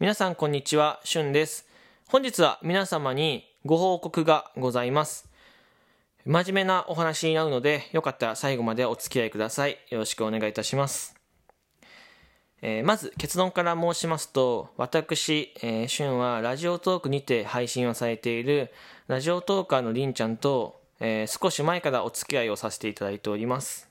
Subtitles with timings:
[0.00, 1.68] 皆さんこんにちは、しゅんです。
[2.08, 5.28] 本日は皆様にご報告がございます。
[6.24, 9.76] 真面目なお話になるので、よかったら最後までお付き合いください。
[9.90, 11.14] よろしくお願いいたします。
[12.62, 18.72] えーまず結論から申しますと、私、えー、しゅんはラジオトークにて配信をされている
[19.06, 23.89] ラジオトーカーのりんちゃんと、えー少し前からお付き合いをさせていただいております。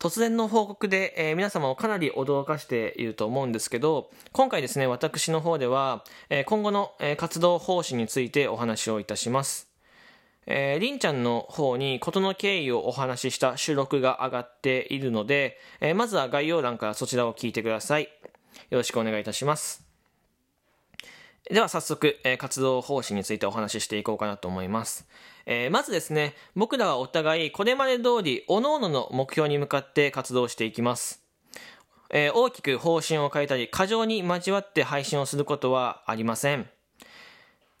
[0.00, 9.68] 突然の報告で、えー皆様をかなり驚かしていると思うんですけど、今回ですね、私の方では、えー今後の、え活動方針についてお話をいたします。
[10.46, 18.04] えー、りんちゃんの方に事の経緯をお話しした収録が上がっているので、えーまずは概要欄からそちらを聞いてください。
[18.70, 19.89] よろしくお願いいたします。
[21.48, 25.06] では早速、えー活動方針についてお話ししていこうかなと思います。
[25.46, 31.24] えーまずですね、僕らはお互いこれまで通り、各々の目標に向かって活動していきます。
[32.10, 36.68] えー大きく方針を変えたり、過剰に交わって配信をすることはありません。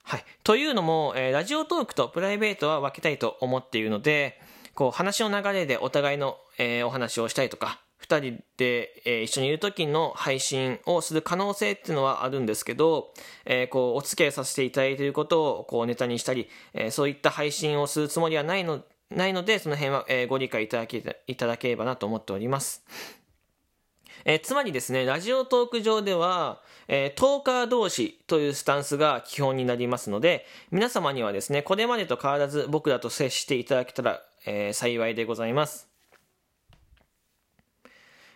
[0.02, 0.24] はい。
[0.42, 4.40] というのも、えラジオトークとプライベートは分けたいと思っているので、
[4.74, 22.84] こう、話の流れでお互いの、えお話をしたりとか、二人で、えー一緒にいる時の配信をする可能性っていうのはあるんですけど、えーこう、お付き合いさせていただいていることを、こう、ネタにしたり、えーそういった配信をするつもりはないの、ないので、その辺は、えーご理解いただけ、いただければなと思っております。
[24.24, 35.89] えーつまりですね、ラジオトーク上では、えートーカー同士というスタンスが基本になりますので、皆様にはですね、これまでと変わらず僕らと接していただけたら、えー幸いでございます。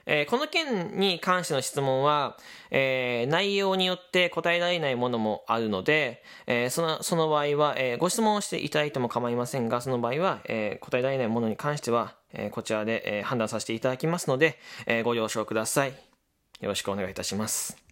[0.07, 2.37] えーこの件に関しての質問は、
[2.71, 15.91] えー内容によって答えられないものもあるので、えーそのその場合は、えご質問をしていただいても構いませんが、その場合は、え答えられないものに関しては、えこちらで、え判断させていただきますので、えご了承ください。
[16.61, 17.84] よろしくお願いいたします。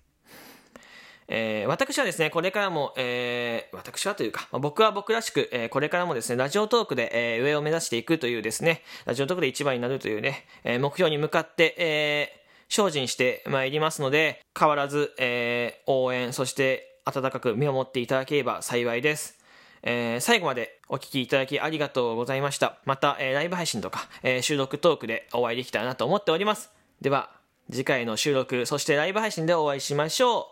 [1.35, 19.39] えー私はですね、これからも、えー私はというか、まあ僕は僕らしく、えーこれからもですね、ラジオトークで、えー上を目指していくというですね、ラジオトークで一番になるというね、えー目標に向かって、えー精進してまいりますので、変わらず、えー応援、そして温かく見守っていただければ幸いです。
[19.83, 22.77] えー最後までお聞きいただきありがとうございました。
[22.85, 26.71] また、えーライブ配信とか、えー収録トークでお会いできたらなと思っております。
[27.01, 27.31] では、
[27.71, 30.51] 次回の収録、そしてライブ配信でお会いしましょ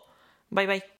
[0.51, 0.91] バイバイ。